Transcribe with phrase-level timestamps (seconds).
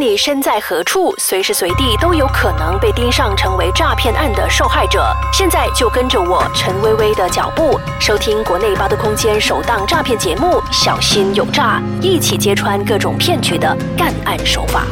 [0.00, 5.14] 你身在何处，随时随地都有可能被盯上成为诈骗案的受害者。
[5.30, 14.86] 现在就跟着我陈薇薇的脚步，收听国内八度空间首档诈骗节目《小心有诈》，一起揭穿各种骗局的干案手法。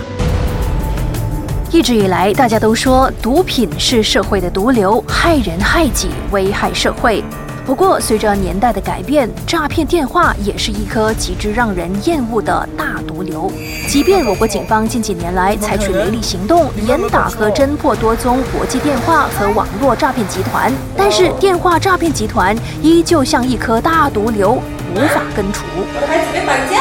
[1.70, 7.24] 一直以来，大家都说毒品是社会的毒瘤，害人害己，危害社会。
[7.68, 13.52] 不过，随着年代的改变，诈骗电话也是一颗极之让人厌恶的大毒瘤。
[13.86, 24.52] 即便我国警方近几年来采取雷厉行动，严打和侦破多宗国际电话和网络诈骗集团，但是电话诈骗集团依旧像一颗大毒瘤，
[24.94, 25.66] 无法根除。
[25.76, 26.80] 我的孩子被绑架。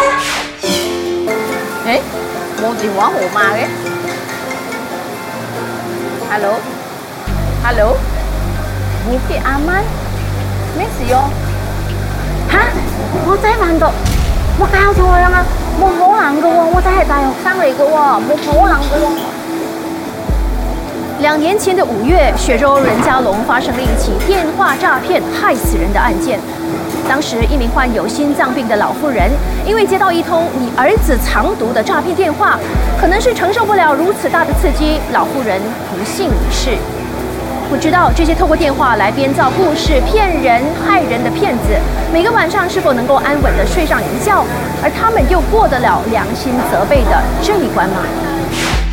[1.86, 2.00] 哎，
[2.64, 3.68] 冇电话号码嘅。
[6.32, 7.98] Hello，Hello，
[9.10, 9.84] 你係阿媽？
[10.78, 11.30] 咩事哦？
[12.50, 12.60] 吓！
[13.26, 13.86] 我仔販毒，
[14.60, 15.44] 我搞錯啦！
[15.82, 19.08] 冇可能噶喎，我仔係大学生嚟噶喎，冇可能噶喎。
[21.20, 26.40] 两年前的五月，雪州任家龙发生了一起电话诈骗害死人的案件。
[27.10, 29.32] 当时，一名患有心脏病的老妇人，
[29.66, 32.60] 因为接到一通你儿子藏毒的诈骗电话，
[33.02, 36.78] 可能是承受不了如此大的刺激，老妇人不幸离世。
[37.70, 41.78] 不知道这些透过电话来编造故事、骗人害人的骗子，
[42.14, 44.46] 每个晚上是否能够安稳的睡上一觉？
[44.82, 47.98] 而他们又过得了良心责备的这一关吗？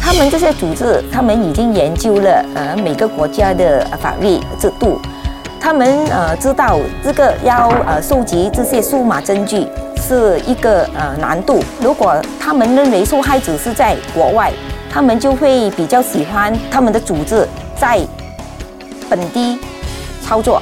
[0.03, 5.01] 他们这些组织，他们已经研究了呃每个国家的法律制度。
[5.61, 11.63] 他们呃知道这个要呃收集这些数码证据是一个呃难度。
[11.81, 14.53] 如果他们认为受害者是在国外，
[14.93, 17.47] 他们就会比较喜欢他们的组织
[17.79, 18.01] 在
[19.09, 19.59] 本地
[20.23, 20.61] 操作。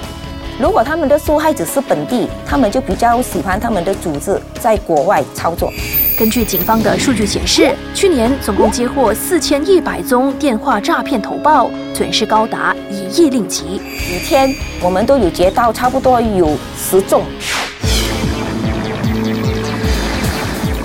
[0.61, 5.73] 如果他们的受害者是本地，他们就比较喜欢他们的组织在国外操作。
[6.19, 13.81] 根据警方的数据显示，去年总共接获四千一百宗电话诈骗投报，损失高达一亿令吉。
[14.11, 17.25] 每天我们都有接到差不多有十宗。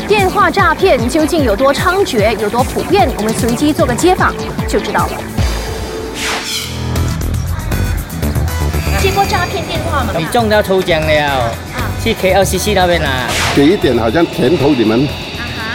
[0.07, 3.09] 电话诈骗究竟有多猖獗，有多普遍？
[3.17, 4.33] 我们随机做个街访
[4.65, 5.36] 就知道了。
[8.99, 10.13] 接过诈骗电话吗？
[10.17, 11.51] 你中到抽奖了，
[12.03, 13.09] 去 KLCC 那边啦。
[13.55, 15.07] 给一点好像甜头你们，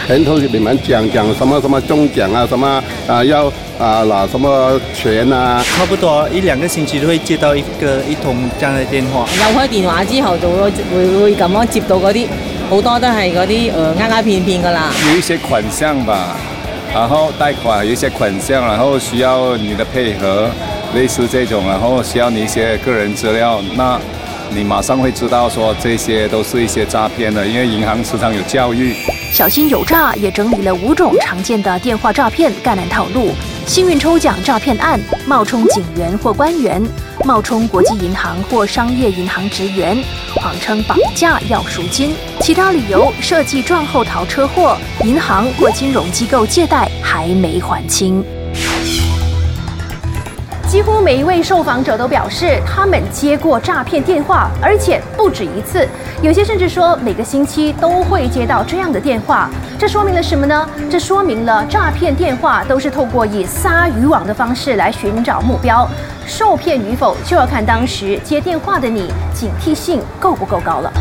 [0.07, 3.45] 甜头你们讲讲什么什么中奖啊，什么啊要
[3.79, 5.63] 啊拿什么钱啊？
[5.77, 9.25] 差不多一两个星期都會接到一个一通這樣嘅電話。
[9.37, 12.27] 有開電話之后就会会会咁樣接到嗰啲，
[12.69, 14.91] 好多都係嗰啲誒呃呃騙騙噶啦。
[15.09, 16.35] 有一些款项吧，
[16.93, 20.49] 然后贷款有一些款项，然后需要你的配合，
[20.93, 23.99] 类似这种，然后需要你一些个人资料，那
[24.49, 28.95] 你马上会知道说这些都是一些诈骗的，因为银行时常有教育。
[29.31, 33.31] 小心有诈也整理了五种常见的电话诈骗干案套路：
[33.65, 36.79] 幸运抽奖诈骗案，冒充警员或官员，
[37.25, 39.97] 冒充国际银行或商业银行职员，
[40.35, 48.23] 谎称绑架要赎金，其他理由设计撞后逃车祸，银行或金融机构借贷还没还清。
[50.73, 55.87] 几乎每一位受访者都表示，他们接过诈骗电话，而且不止一次。
[56.23, 59.51] 有些甚至说，每个星期都会接到这样的电话。
[59.77, 60.67] 这说明了什么呢？
[60.89, 65.87] 这说明了诈骗电话都是透过以撒渔网的方式来寻找目标。
[66.25, 70.91] 受骗与否，就要看当时接电话的你警惕性够不够高了。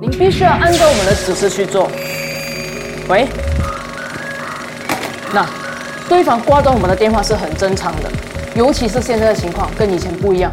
[0.00, 1.90] 您必须要按照我们的指示去做。
[3.10, 3.28] 喂。
[5.36, 5.46] 那
[6.08, 8.10] 对方挂断我们的电话是很正常的，
[8.54, 10.50] 尤其是现在的情况跟以前不一样。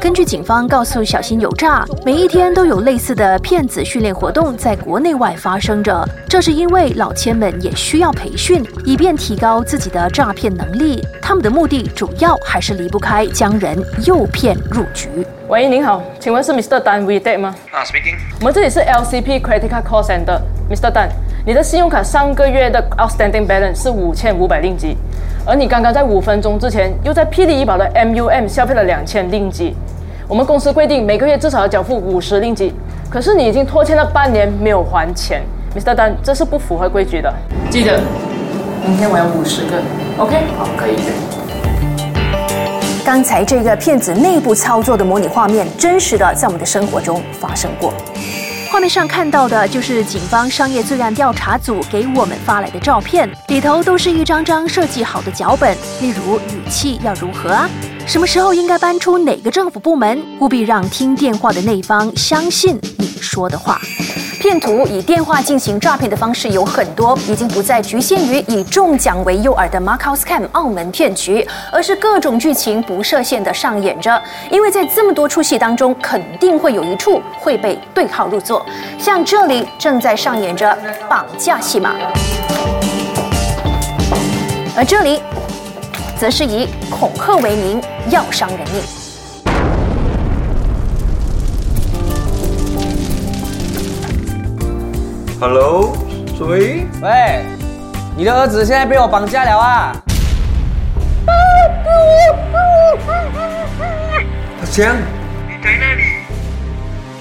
[0.00, 6.08] 根据警方告诉小心有诈，每一天都有类似的骗子训练活动在国内外发生着。
[6.28, 11.04] 这是因为老千们也需要培训，以便提高自己的诈骗能力。
[11.20, 13.76] 他们的目的主要还是离不开将人
[14.06, 15.08] 诱骗入局。
[15.48, 16.80] 喂，您好，请问是 Mr.
[16.80, 17.52] Dan w e d a 吗？
[17.72, 18.18] 啊，Speaking。
[18.38, 20.92] 我们这里是 LCP Credit Card Call Center，Mr.
[20.92, 21.08] Dan。
[21.44, 24.96] 你的信用卡上个月的 outstanding balance 是五千五百令吉，
[25.46, 29.74] 而你刚刚在五分钟之前又在霹雳医保的 MUM 消费了两千令吉。
[30.28, 32.70] 我们公司规定每个月至少要缴付五十令吉，
[33.08, 35.42] 可是你已经拖欠了半年没有还钱
[35.74, 35.96] ，Mr.
[35.96, 37.32] Dan，这是不符合规矩的。
[37.70, 37.98] 记得，
[38.86, 39.82] 明天我要五十个
[40.18, 40.36] ，OK？
[40.58, 40.96] 好，可以。
[43.02, 47.94] 刚才这个骗子内部操作的模拟画面，真实的在我们的生活中发生过。
[48.70, 57.66] 画面上看到的就是警方商业罪案调查组给我们发来的照片，里头都是一张张设计好的脚本，例如语气要如何啊，
[58.08, 63.78] 什么时候应该搬出哪个政府部门，务必让听电话的那方相信你说的话。
[64.40, 74.18] 骗徒以电话进行诈骗的方式有很多，已经不再局限于以中奖为诱饵的 Macau Scam 澳门骗局，而是各种剧情不设限的上演着。
[74.50, 78.64] 因为在这么多出戏当中，肯定会有一处会被对号入座，
[78.98, 80.74] 像这里正在上演着
[81.10, 81.94] 绑架戏码，
[84.74, 85.20] 而这里
[86.18, 88.82] 则是以恐吓为名要伤人命。
[95.40, 95.96] Hello，
[96.36, 96.86] 谁？
[97.00, 97.44] 喂，
[98.16, 99.92] 你的儿子现在被我绑架了啊！
[104.60, 104.96] 阿翔，
[105.46, 106.02] 你在那里？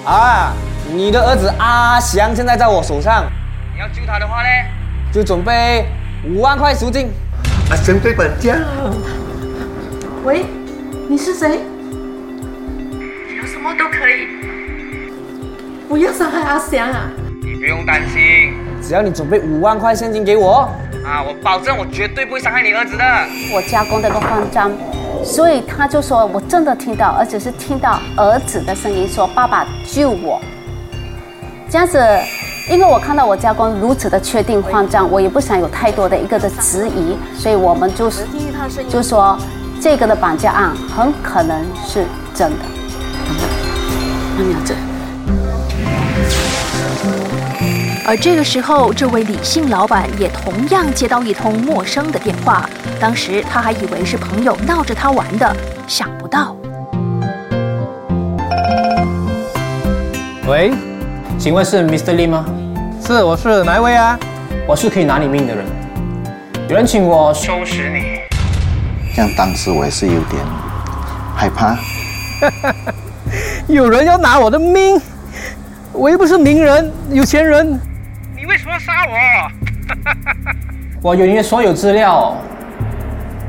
[0.04, 0.54] 啊，
[0.92, 3.26] 你的儿子阿翔现在在我手上，
[3.74, 4.50] 你要救他的话呢，
[5.12, 5.86] 就准备
[6.28, 7.12] 五万块赎金。
[7.70, 8.96] 阿翔被绑架了。
[10.24, 10.46] 喂，
[11.10, 11.62] 你是谁？
[13.38, 14.28] 有什么都可以。
[15.88, 17.10] 不要伤害阿翔啊！
[17.42, 20.70] 你不用担心，只要你准备五万块现金给我，
[21.06, 23.06] 啊，我保证我绝对不会伤害你儿子的。
[23.54, 24.70] 我家公那个慌张，
[25.24, 30.42] 所以他就说我真的听到，而且是听到儿子的声音说：“爸爸救我。”
[31.72, 32.06] 这样子，
[32.70, 38.26] 因为我看到我家公如此的确定慌张，我也不想有太多的一个的质疑，所以我们就是
[38.90, 39.40] 就说
[39.80, 42.58] 这个的绑架案很可能是真的。
[44.38, 44.76] 那苗子。
[48.06, 52.70] 而这个时候，这位李姓老板也同样接到一通陌生的电话。
[53.00, 55.56] 当时他还以为是朋友闹着他玩的，
[55.88, 56.56] 想不到。
[60.48, 60.72] 喂，
[61.38, 62.16] 请问是 Mr.
[62.16, 62.46] Lee 吗？
[63.06, 64.18] 是，我是哪一位啊？
[64.66, 65.66] 我是可以拿你命的人。
[66.70, 68.17] 有人请我收拾你。
[69.18, 70.46] 这样当时我也是有点
[71.36, 71.76] 害怕。
[73.68, 75.02] 有人要拿我的命，
[75.92, 77.68] 我又不是名人、有钱人。
[78.36, 79.52] 你为什么要杀我？
[81.02, 82.38] 我有你的所有资料。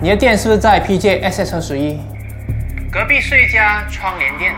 [0.00, 2.00] 你的店是不是在 PJ SS 二十一？
[2.90, 4.54] 隔壁是一家窗帘店。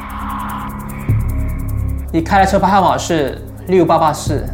[2.12, 4.46] 你开的车牌号码是六八八四。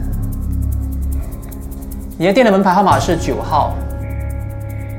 [2.16, 3.74] 你的店的门牌号码是九号。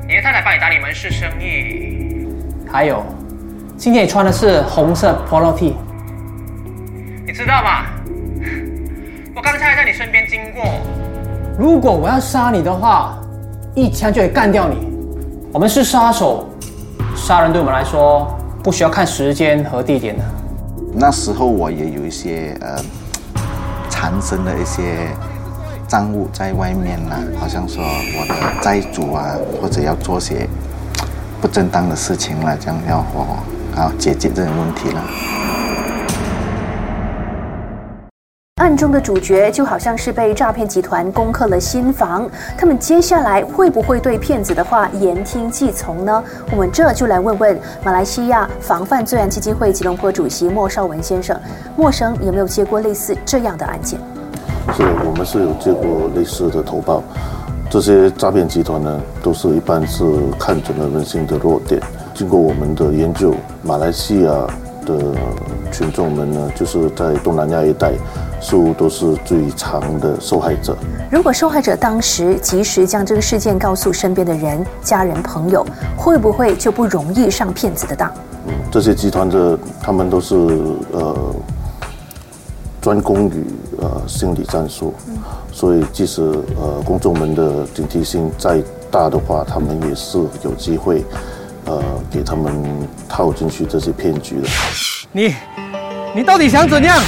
[0.08, 2.26] 你的太太帮你打理门市生意。
[2.66, 3.04] 还有，
[3.76, 5.76] 今天你穿的是红色 Polo T。
[7.26, 7.84] 你知道吗？
[9.36, 10.64] 我刚才在你身边经过。
[11.58, 13.18] 如果我要杀你的话，
[13.74, 14.88] 一枪就会干掉你。
[15.52, 16.48] 我们是杀手，
[17.14, 20.24] 杀人对我们来说不需要看时间和地点的。
[20.94, 22.82] 那时候我也有一些呃
[23.90, 25.10] 缠身的一些
[25.88, 30.46] 账务在外面啦，好像说我的债主啊，或者要做些
[31.40, 33.42] 不正当的事情了，这样要我
[33.74, 35.02] 啊解决这种问题了。
[38.56, 46.22] 案中的主角就好像是被诈骗集团攻克了心房，他们接下来会不会对骗子的话言听计从呢？
[46.50, 51.40] 我们这就来问问马来西亚防范罪案基金会吉隆坡主席莫少文先生，
[51.76, 53.98] 莫生有没有接过类似这样的案件？
[54.74, 57.02] 是我们是有接过类似的投报，
[57.70, 60.04] 这些诈骗集团呢，都是一般是
[60.38, 61.80] 看准了人性的弱点。
[62.14, 64.30] 经过我们的研究，马来西亚
[64.84, 64.96] 的
[65.70, 67.92] 群众们呢，就是在东南亚一带。
[68.40, 70.76] 似乎都是最长的受害者。
[71.10, 78.08] 如果受害者当时及时将这个事件告诉身边的人、家人、朋友，会不会就不容易上骗子的当？
[78.46, 80.36] 嗯，这些集团的他们都是
[80.92, 81.34] 呃
[82.80, 83.44] 专攻于
[83.80, 84.94] 呃心理战术，
[85.52, 86.22] 所以即使
[86.56, 91.04] 呃公众们的警惕性再大的话，他们也是有机会
[91.64, 92.64] 呃给他们
[93.08, 94.48] 套进去这些骗局的。
[95.12, 95.34] 你，
[96.14, 96.98] 你到底想怎样？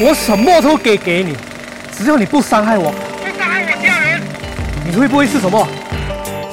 [0.00, 1.36] 我什么都给给你，
[1.92, 2.90] 只要你不伤害我。
[3.20, 4.20] 不伤害我家人。
[4.86, 5.66] 你会不会是什么？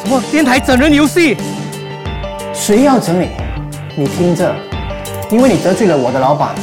[0.03, 1.37] 什么电台整人游戏？
[2.53, 3.29] 谁要整你？
[3.95, 4.53] 你听着，
[5.31, 6.53] 因为你得罪了我的老板，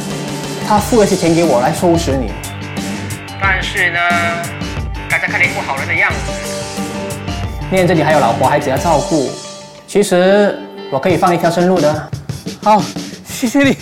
[0.67, 2.33] 他付了些钱给我来收拾你。
[3.41, 3.99] 但是呢，
[5.09, 6.31] 大家看你一副好人的样子，
[7.71, 9.31] 念着你还有老婆孩子要照顾，
[9.87, 10.59] 其实
[10.91, 12.09] 我可以放一条生路的。
[12.61, 12.81] 好，
[13.25, 13.77] 谢谢你，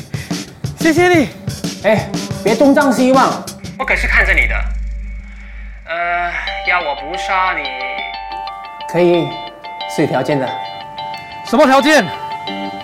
[0.79, 1.29] 谢谢你。
[1.83, 2.07] 哎。
[2.43, 3.43] 别东张西望，
[3.79, 4.53] 我可是看着你的。
[5.89, 6.31] 呃，
[6.69, 7.67] 要我不杀你，
[8.87, 9.27] 可以，
[9.89, 10.47] 是有条件的。
[11.49, 12.05] 什么条件？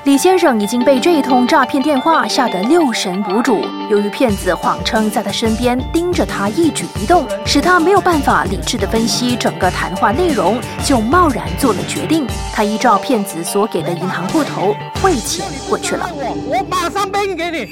[0.03, 3.63] 李先生已经被这一通诈骗电话吓得六神无主。
[3.87, 12.25] 由于骗子谎称在他身边盯着他一举一动，使他没有办法理智的分析整个谈话内容，就贸然做了决定。
[12.51, 16.09] 他依照骗子所给的银行户头汇钱过去了。
[16.11, 17.69] 我马上给你。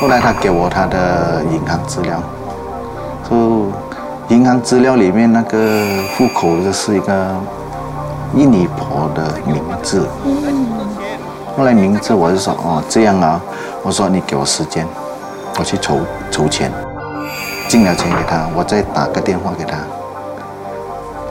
[0.00, 2.22] 后来他给我他的银行资料，
[3.28, 3.72] 就
[4.28, 5.84] 银行资料里面那个
[6.16, 7.36] 户口的是一个
[8.36, 10.06] 印尼婆的名字。
[11.56, 13.40] 后来名字我就说哦这样啊，
[13.82, 14.86] 我说你给我时间，
[15.58, 16.72] 我去筹筹钱，
[17.68, 19.76] 进了钱给他，我再打个电话给他，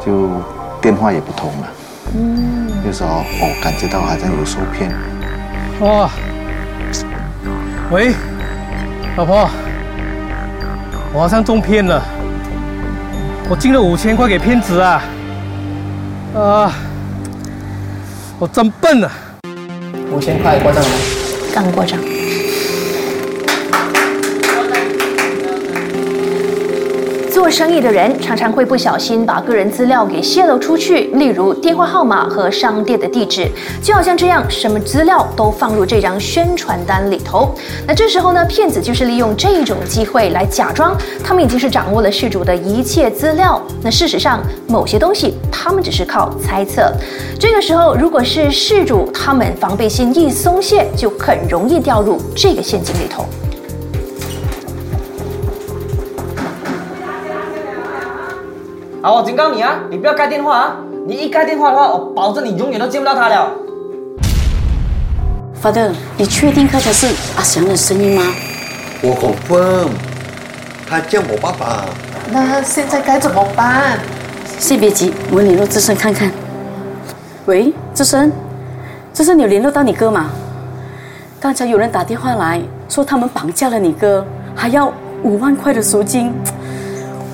[0.06, 0.30] 就
[0.80, 1.68] 电话也不通了。
[2.86, 3.24] 就说哦
[3.64, 4.92] 感觉到好像有受骗。
[5.80, 6.10] 哇，
[7.90, 8.14] 喂，
[9.18, 9.50] 老婆，
[11.14, 12.02] 我好像中骗了，
[13.50, 15.02] 我进了五千块给骗子啊！
[16.36, 16.72] 啊，
[18.38, 19.12] 我真笨啊！
[20.12, 20.96] 五千块过账了吗？
[21.54, 22.21] 刚过账。
[27.42, 33.50] 做生意的人常常会不小心把个人资料给泄露出去，例如电话号码和商店的地址，
[33.82, 37.52] 就好像这样，什么资料都放入这张宣传单里头。
[37.88, 43.60] 那这时候呢，骗子就是利用这种机会来假装他们已经是掌握了事主的一切资料。
[43.82, 46.94] 那事实上，某些东西他们只是靠猜测。
[47.40, 53.26] 这个时候，如果是事主，他们防备心一松懈，就很容易掉入这个陷阱里头。
[59.04, 60.76] 好，我警告你啊，你不要盖电话啊！
[61.08, 63.52] 你一盖电话的话，我保证你永远都见不到他了。
[65.60, 68.22] Father，你确定刚才是阿翔的声音吗？
[69.02, 69.90] 我 confirm，
[70.88, 71.86] 他叫我爸爸。
[72.30, 73.98] 那现在该怎么办？
[74.60, 76.32] 先别急，我们联络志生看看。
[77.48, 78.32] 喂，志生，
[79.16, 80.30] 志生，你有联络到你哥吗？
[81.40, 84.24] 刚才有人打电话来说他们绑架了你哥，
[84.56, 84.94] 还要
[85.24, 86.32] 五万块的赎金。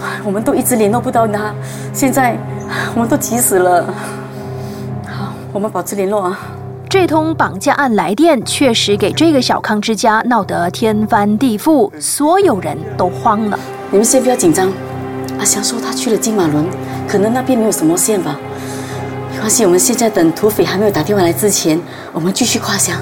[0.02, 1.54] 唉我们都一直联络不到他，
[1.94, 2.38] 现在
[2.94, 3.84] 我们都急死了。
[5.08, 6.40] 好，我们保持联络啊。
[6.90, 13.60] 这通绑架案来电确实给这个小康之家闹得天翻地覆，所有人都慌了。
[13.92, 14.72] 你们先不要紧张，
[15.38, 16.66] 阿翔说他去了金马伦，
[17.08, 18.40] 可能那边没有什么线吧。
[19.34, 21.80] 没关系，我们现在等土匪还没有打电话来之前，
[22.14, 22.98] 我们继续夸奖。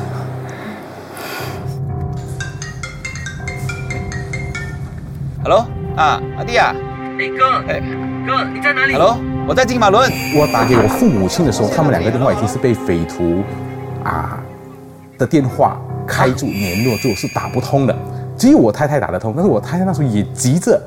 [5.96, 6.76] 啊，阿弟啊，
[7.18, 7.80] 哎哥，哎
[8.28, 10.12] 哥你在哪里 Hello，我在金马伦。
[10.36, 13.42] 我打给我父母亲的时候，他们两个电话已经是被匪徒
[14.04, 14.38] 啊
[15.18, 17.96] 的电话开住联络，住是打不通的。
[18.38, 20.78] 只有我太太打得通，但是我太太那时候也急着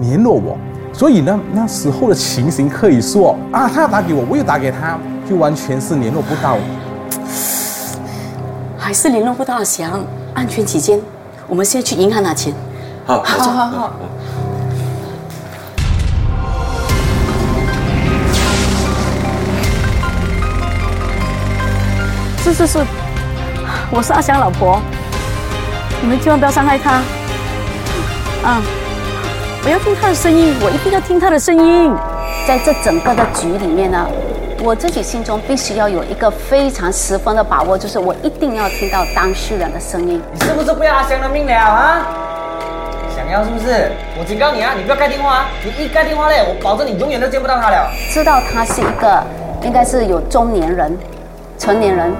[0.00, 0.58] 联络我，
[0.92, 4.98] 所以呢，那时候的情形可以说啊，他要打给我，我又打给他，
[5.30, 6.56] 就完全是联络不到。
[8.76, 10.98] 还是联络不到阿翔，安全起见，
[11.46, 12.52] 我们现在去银行拿钱。
[13.06, 13.92] 好，好好好。
[22.42, 22.80] 是是是，
[23.88, 24.80] 我是阿香老婆，
[26.00, 26.94] 你们千万不要伤害他。
[28.42, 28.60] 啊，
[29.64, 31.94] 我要听他的声音，我一定要听他的声音。
[32.44, 34.04] 在这整个的局里面呢，
[34.60, 40.20] 我自己心中必须要有一个非常十分的把握，就是我一定要听到当事人的声音。
[40.32, 42.04] 你是不是不要阿香的命了啊？
[43.14, 43.92] 想要是不是？
[44.18, 45.46] 我警告你啊，你不要盖电话啊！
[45.62, 47.88] 你一盖电话嘞，我保证你永远都见不到他了。
[48.10, 49.22] 知道他是一个
[49.62, 50.98] 应该是有中年人、
[51.56, 52.12] 成年人，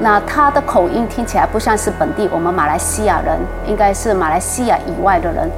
[0.00, 5.50] 那他的口音听起来不像是本地我们马来西亚人，应该是马来西亚以外的人。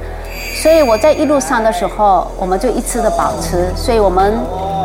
[0.55, 4.33] 所以我在一路上的时候，我们就一直的保持，所以我们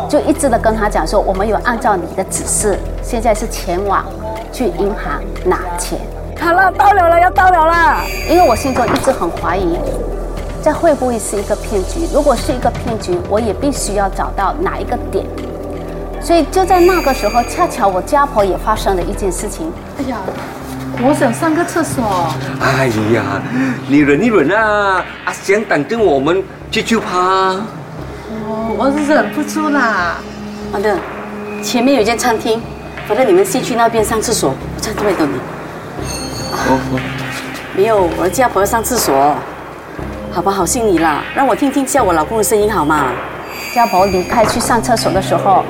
[0.08, 4.04] 就一直的跟他讲说，我们有按照你的指示，现在是前往
[4.52, 5.98] 去银行拿钱。
[6.40, 8.00] 好了，到了了，要到了了！
[8.28, 9.78] 因为我心中一直很怀疑，
[10.62, 12.08] 这会不会是一个骗局？
[12.12, 15.24] 如果是一个骗局，我也必须要找到哪一个点。
[16.22, 19.72] 所以就在那个时候，恰巧我家婆也发生了一件事情。
[19.98, 20.18] 哎呀，
[21.02, 22.32] 我想上个厕所。
[22.60, 23.42] 哎呀，
[23.88, 25.04] 你忍一忍啊！
[25.24, 27.56] 阿翔等着我们去救他。
[28.46, 30.18] 我，我是忍不住啦。
[30.70, 30.96] 好的，
[31.60, 32.62] 前面有一间餐厅，
[33.08, 35.36] 反正你们先去那边上厕所，我在这边等你。
[36.68, 36.78] 哦，
[37.76, 39.34] 没有，我的家婆要上厕所。
[40.30, 43.10] 好吧，好心你啦，让我听听下我老公的声音好吗？
[43.74, 45.64] 家婆离开去上厕所的时候，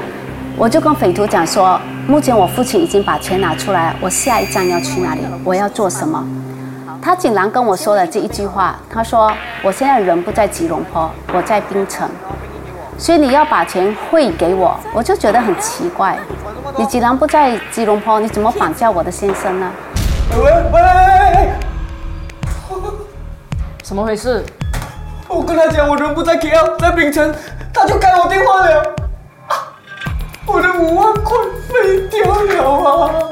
[0.63, 1.77] 我就跟匪徒讲说，
[2.07, 6.25] 目前我父亲已经把钱拿出来，我下一站要去哪里，我要做什么。
[7.03, 9.33] 他竟然跟我说了这一句话，他说
[9.65, 12.09] 我现在人不在吉隆坡，我在槟城，
[12.97, 16.17] 所以你要把钱汇给我，我就觉得很奇怪。
[16.77, 19.69] 你既然不在吉隆坡，你怎么绑架我的先生呢？
[20.31, 21.51] 喂喂！
[23.83, 24.45] 怎么回事？
[25.27, 27.35] 我跟他讲我人不在 KL，在槟城，
[27.75, 29.02] 他就开我电话了。
[30.47, 31.37] 啊我的五万块
[31.69, 33.31] 飞掉了啊！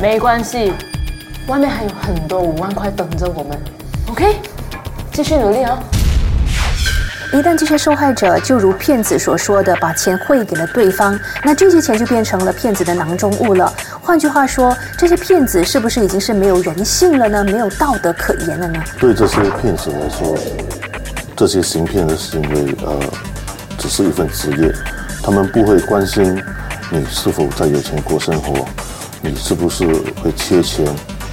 [0.00, 0.72] 没关系，
[1.46, 3.58] 外面还有很多五万块等着我们。
[4.08, 4.36] OK，
[5.12, 5.78] 继续努力啊！
[7.32, 13.72] 一旦这些受害者就如骗子所说的把钱汇给了对方，那这些钱就变成了骗子的囊中物了。
[14.00, 17.44] 换句话说，这些骗子是不是已经是没有人性了呢？
[17.44, 18.82] 没有道德可言了呢？
[18.98, 20.38] 对这些骗子来说，
[21.36, 23.00] 这些行骗的行为，呃，
[23.78, 24.72] 只是一份职业，
[25.24, 26.38] 他们不会关心
[26.90, 28.66] 你是否在有钱过生活，
[29.22, 29.86] 你是不是
[30.22, 30.86] 会缺钱。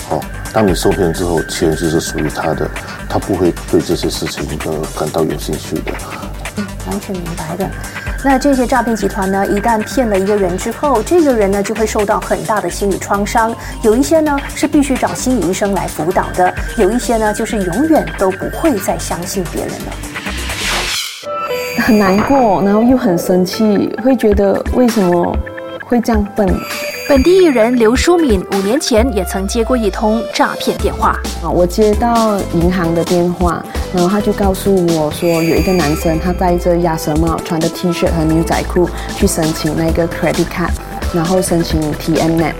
[0.08, 0.18] 好，
[0.54, 2.72] 当你受骗之后，钱就是属于他的，
[3.10, 5.92] 他不会对这些事情呃感到有兴趣的。
[6.56, 7.70] 嗯，完全明白的。
[8.24, 13.54] 那这些诈骗集团呢，一旦骗了一个人之后，这个人呢就会受到很大的心理创伤。
[13.82, 19.94] 有一些呢是必须找心理医生来辅导的，有一些呢就是永远都不会再相信别人了。
[21.82, 25.36] 很难过，然后又很生气，会觉得为什么
[25.84, 26.48] 会这样笨？
[27.10, 31.20] 本地艺人刘淑敏五年前也曾接过一通诈骗电话。
[31.44, 33.62] 啊，我接到银行的电话，
[33.94, 40.72] 然后他就告诉我说，有一个男生他戴着鸭舌帽，穿着 T 恤和牛仔裤去申请那个 credit card，
[41.14, 42.54] 然后申请 TMnet，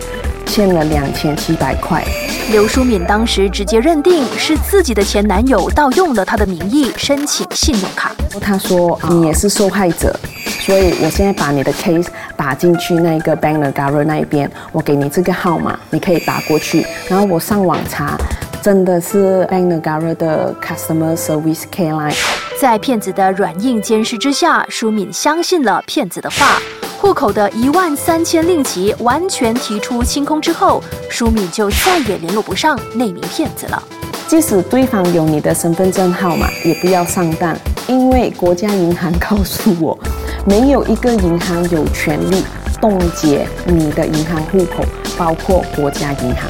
[0.52, 2.04] 欠了两千七百块。
[2.52, 8.12] 刘淑敏当时直接认定是自己的前男友盗用了她的名义申请信用卡。
[8.42, 10.14] 他说你也是受害者，
[10.60, 16.86] 所以我现在把你的 case 打进去那个 Bank Negara 那一边，我给你这个号码，你可以打过去。
[17.08, 18.18] 然后我上网查，
[18.62, 22.16] 真的是 Bank Negara 的 Customer Service K line。
[22.60, 26.60] 在骗子的软硬兼施之下，淑敏相信了骗子的话。
[27.02, 33.84] 户口的一万三千令吉完全提出清空之后，舒敏就再也联络不上那名骗子了。
[34.28, 39.98] 即使对方有你的身份证号码，也不要上当，因为国家银行告诉我，
[40.46, 42.44] 没有一个银行有权利
[42.80, 44.86] 冻结你的银行户口，
[45.18, 46.44] 包括国家银行。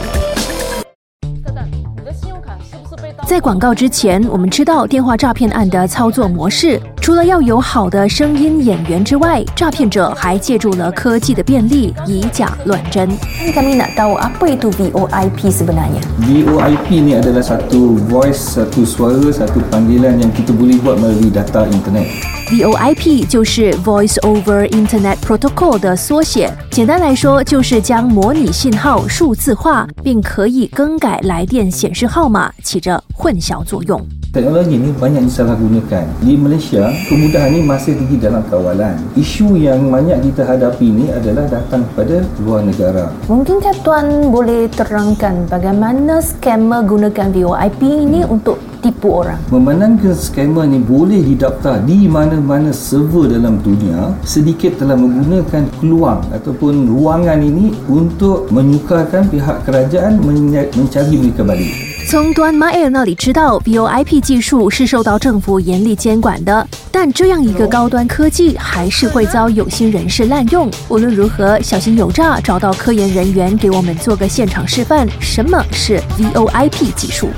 [3.26, 6.78] 在广告之前，我们知道电话诈骗案的操作模式。
[7.02, 13.10] 除了要有好的声音演员之外，诈骗者还借助了科技的便利，以假乱真。
[13.56, 15.98] Kami nak tahu apa itu VoIP sebenarnya?
[16.22, 21.66] VoIP ni adalah satu voice, satu suara, satu panggilan yang kita boleh buat melalui data
[21.74, 22.06] internet.
[22.54, 34.00] VoIP 就是 Voice over Internet Protocol 的缩写，简单来说就是将模拟信号数字化，并可以更改来电显示号码，起着混淆作用。
[34.32, 36.24] Teknologi ini banyak disalahgunakan.
[36.24, 38.96] Di Malaysia, kemudahan ini masih tinggi dalam kawalan.
[39.20, 43.12] Isu yang banyak kita hadapi ini adalah datang pada luar negara.
[43.28, 49.36] Mungkinkah Tuan boleh terangkan bagaimana scammer gunakan VoIP ini untuk tipu orang?
[49.52, 56.88] Memandangkan scammer ini boleh didaftar di mana-mana server dalam dunia, sedikit telah menggunakan peluang ataupun
[56.88, 61.91] ruangan ini untuk menyukarkan pihak kerajaan mencari mereka balik.
[62.10, 70.70] 从端 Mail 那里知道，VoIP 技术是受到政府严厉监管的，但这样一个高端科技还是会遭有心人士滥用。
[70.90, 77.30] 无论如何，小心有诈，找到科研人员给我们做个现场示范，什么是 VoIP 技术。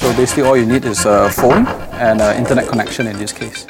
[0.00, 1.66] So basically, all you need is a phone
[2.00, 3.64] and an internet connection in this case.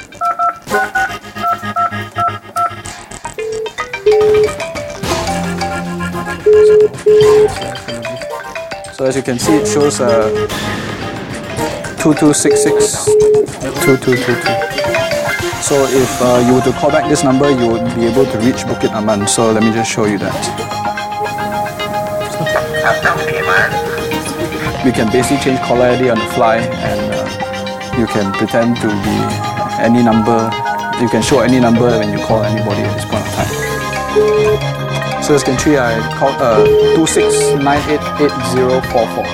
[8.95, 10.31] So as you can see, it shows uh,
[11.99, 13.07] 2266
[13.83, 14.23] 2222.
[15.67, 18.39] So if uh, you were to call back this number, you would be able to
[18.39, 19.27] reach Bukit Aman.
[19.27, 20.31] So let me just show you that.
[24.85, 28.87] We can basically change caller ID on the fly and uh, you can pretend to
[29.03, 29.17] be
[29.83, 30.53] any number.
[31.03, 34.74] You can show any number when you call anybody at this point of time.
[35.25, 36.61] So as you can see, I called uh,
[36.99, 39.25] 26988044.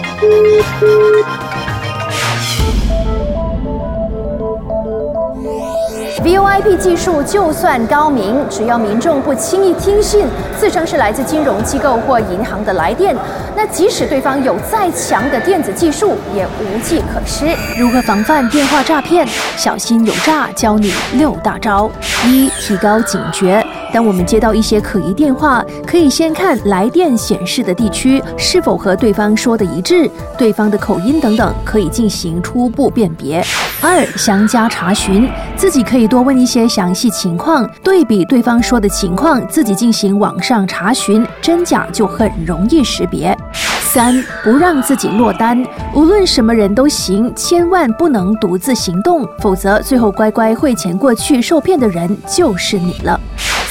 [6.22, 13.16] VoIP 技术就算高明，只要民众不轻易听信自称是来自金融机构或银行的来电，
[13.57, 17.46] 那即使对方有再强的电子技术，也无计可施。
[17.76, 19.26] 如何防范电话诈骗？
[19.57, 21.90] 小心有诈，教你六大招：
[22.26, 23.66] 一、提高警觉。
[23.92, 33.44] 当我们接到一些可疑电话，可以先看来电显示的地区是否和对方说的一致，对方的口音等等，可以进行初步辨别。
[33.81, 43.37] 二、详加查询，自己可以多问一些详细情况，对比对方说的情况，自己进行网上查询，真假就很容易识别。
[43.81, 45.61] 三、不让自己落单，
[45.94, 53.18] 无论什么人都行，千万不能独自行动，否则最后乖乖汇钱过去受骗的人就是你了。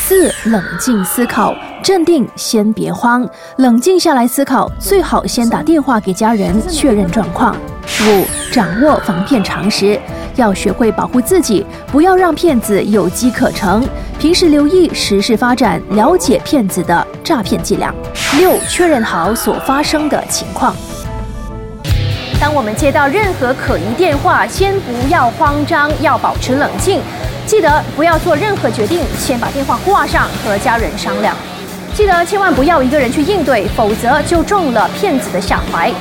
[0.10, 7.56] 四、冷静思考，镇定，先别慌，冷静下来思考，最好先打电话给家人确认状况。
[8.08, 10.00] 五、掌握防骗常识，
[10.36, 13.88] 要学会保护自己，不要让骗子有机可乘。
[14.17, 17.93] 平时留意时事发展，了解骗子的诈骗伎俩。
[18.39, 20.76] 六，确认好所发生的情况。
[22.41, 27.00] 当我们接到任何可疑电话，先不要慌张，要保持冷静。
[27.49, 31.35] 记得不要做任何决定，先把电话挂上，和家人商量。
[31.95, 35.91] 记得千万不要一个人去应对，否则就中了骗子的下怀。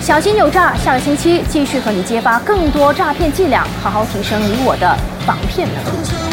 [0.00, 6.31] 小心有诈，下个星期继续和你揭发更多诈骗伎俩，好好提升你我的防骗能力。